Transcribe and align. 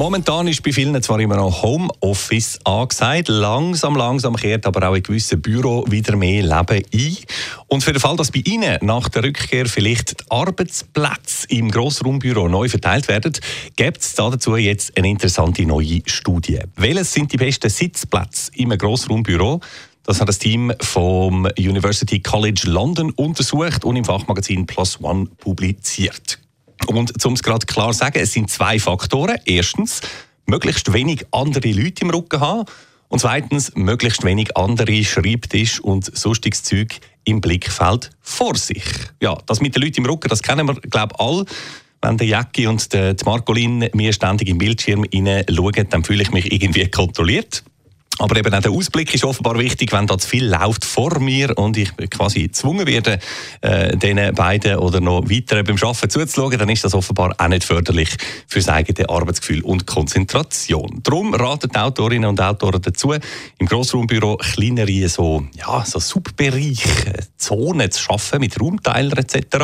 Momentan 0.00 0.48
ist 0.48 0.62
bei 0.62 0.72
vielen 0.72 1.02
zwar 1.02 1.20
immer 1.20 1.36
noch 1.36 1.62
Homeoffice 1.62 2.58
angesagt, 2.64 3.28
langsam, 3.28 3.94
langsam 3.94 4.34
kehrt 4.34 4.64
aber 4.64 4.88
auch 4.88 4.94
in 4.94 5.02
gewissen 5.02 5.42
Büro 5.42 5.84
wieder 5.90 6.16
mehr 6.16 6.40
Leben 6.42 6.82
ein. 6.90 7.16
Und 7.66 7.84
für 7.84 7.92
den 7.92 8.00
Fall, 8.00 8.16
dass 8.16 8.30
bei 8.30 8.40
Ihnen 8.46 8.78
nach 8.80 9.10
der 9.10 9.24
Rückkehr 9.24 9.66
vielleicht 9.66 10.20
die 10.20 10.24
Arbeitsplätze 10.30 11.48
im 11.50 11.70
Grossraumbüro 11.70 12.48
neu 12.48 12.70
verteilt 12.70 13.08
werden, 13.08 13.34
gibt 13.76 14.00
es 14.00 14.14
dazu 14.14 14.56
jetzt 14.56 14.96
eine 14.96 15.10
interessante 15.10 15.66
neue 15.66 16.00
Studie. 16.06 16.60
Welches 16.76 17.12
sind 17.12 17.30
die 17.34 17.36
besten 17.36 17.68
Sitzplätze 17.68 18.52
im 18.54 18.70
Grossraumbüro? 18.70 19.60
Das 20.04 20.18
hat 20.18 20.30
das 20.30 20.38
Team 20.38 20.72
vom 20.80 21.46
University 21.58 22.20
College 22.20 22.62
London 22.64 23.10
untersucht 23.10 23.84
und 23.84 23.96
im 23.96 24.06
Fachmagazin 24.06 24.64
Plus 24.64 24.98
One 25.02 25.26
publiziert. 25.26 26.39
Und 26.96 27.24
um 27.24 27.34
es 27.34 27.42
gerade 27.42 27.66
klar 27.66 27.92
zu 27.92 27.98
sagen, 27.98 28.18
es 28.18 28.32
sind 28.32 28.50
zwei 28.50 28.78
Faktoren. 28.80 29.38
Erstens, 29.44 30.00
möglichst 30.46 30.92
wenig 30.92 31.24
andere 31.30 31.70
Leute 31.70 32.02
im 32.02 32.10
Rücken 32.10 32.40
haben. 32.40 32.64
Und 33.08 33.20
zweitens, 33.20 33.72
möglichst 33.76 34.24
wenig 34.24 34.56
andere 34.56 35.04
Schreibtisch 35.04 35.80
und 35.80 36.16
sonstiges 36.16 36.64
Zeug 36.64 37.00
im 37.24 37.40
Blickfeld 37.40 38.10
vor 38.20 38.56
sich. 38.56 38.84
Ja, 39.20 39.38
das 39.46 39.60
mit 39.60 39.76
den 39.76 39.82
Leuten 39.82 39.98
im 39.98 40.06
Rücken, 40.06 40.28
das 40.28 40.42
kennen 40.42 40.66
wir, 40.66 40.74
glaube 40.74 41.14
ich, 41.14 41.20
alle. 41.20 41.44
Wenn 42.02 42.16
der 42.16 42.26
Jacki 42.26 42.66
und 42.66 42.92
die 42.92 43.14
Marcolin 43.24 43.88
mir 43.92 44.12
ständig 44.12 44.48
im 44.48 44.58
Bildschirm 44.58 45.04
schauen, 45.12 45.86
dann 45.90 46.02
fühle 46.02 46.22
ich 46.22 46.32
mich 46.32 46.50
irgendwie 46.52 46.88
kontrolliert. 46.88 47.62
Aber 48.20 48.36
eben 48.36 48.52
auch 48.52 48.60
der 48.60 48.70
Ausblick 48.70 49.14
ist 49.14 49.24
offenbar 49.24 49.58
wichtig, 49.58 49.92
wenn 49.92 50.06
da 50.06 50.18
zu 50.18 50.28
viel 50.28 50.46
läuft 50.46 50.84
vor 50.84 51.18
mir 51.20 51.56
und 51.56 51.78
ich 51.78 51.90
quasi 52.10 52.42
gezwungen 52.42 52.86
werde, 52.86 53.18
äh, 53.62 53.96
den 53.96 54.34
beiden 54.34 54.76
oder 54.76 55.00
noch 55.00 55.30
weiter 55.30 55.62
beim 55.62 55.76
Arbeiten 55.76 56.10
zuzuschauen, 56.10 56.58
dann 56.58 56.68
ist 56.68 56.84
das 56.84 56.92
offenbar 56.92 57.34
auch 57.38 57.48
nicht 57.48 57.64
förderlich 57.64 58.10
für 58.46 58.58
das 58.58 58.68
eigene 58.68 59.08
Arbeitsgefühl 59.08 59.62
und 59.62 59.86
Konzentration. 59.86 61.00
Darum 61.02 61.32
raten 61.32 61.70
die 61.70 61.78
Autorinnen 61.78 62.28
und 62.28 62.40
Autoren 62.42 62.82
dazu, 62.82 63.14
im 63.58 63.66
Grossraumbüro 63.66 64.36
kleinere 64.36 65.08
so, 65.08 65.46
ja, 65.56 65.82
so 65.86 65.98
Subbereiche, 65.98 67.26
Zonen 67.38 67.90
zu 67.90 68.02
schaffen 68.02 68.40
mit 68.40 68.60
Raumteilern 68.60 69.16
etc. 69.16 69.56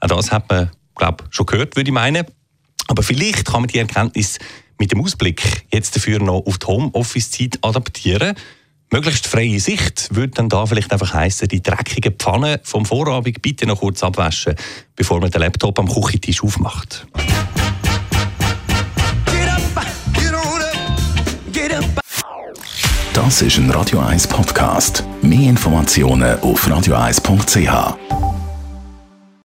Auch 0.00 0.08
das 0.08 0.32
hat 0.32 0.48
man, 0.48 0.70
glaube 0.96 1.24
schon 1.28 1.44
gehört, 1.44 1.76
würde 1.76 1.90
ich 1.90 1.94
meinen. 1.94 2.24
Aber 2.88 3.02
vielleicht 3.02 3.44
kann 3.44 3.60
man 3.60 3.68
die 3.68 3.78
Erkenntnis 3.78 4.38
mit 4.78 4.92
dem 4.92 5.00
Ausblick 5.02 5.66
jetzt 5.72 5.96
dafür 5.96 6.18
noch 6.18 6.44
auf 6.46 6.58
die 6.58 6.66
Homeoffice-Zeit 6.66 7.58
adaptieren. 7.62 8.34
Möglichst 8.90 9.26
freie 9.26 9.58
Sicht 9.58 10.08
würde 10.14 10.34
dann 10.34 10.48
da 10.48 10.66
vielleicht 10.66 10.92
einfach 10.92 11.14
heißen, 11.14 11.48
die 11.48 11.62
dreckigen 11.62 12.14
Pfannen 12.18 12.58
vom 12.62 12.84
Vorabend 12.84 13.40
bitte 13.40 13.66
noch 13.66 13.80
kurz 13.80 14.02
abwaschen, 14.02 14.54
bevor 14.94 15.20
man 15.20 15.30
den 15.30 15.40
Laptop 15.40 15.78
am 15.78 15.88
Küchentisch 15.88 16.42
aufmacht. 16.42 17.06
Das 23.14 23.40
ist 23.40 23.56
ein 23.56 23.70
Radio 23.70 24.00
1 24.00 24.26
Podcast. 24.26 25.04
Mehr 25.22 25.50
Informationen 25.50 26.38
auf 26.40 26.66
radio1.ch. 26.66 28.31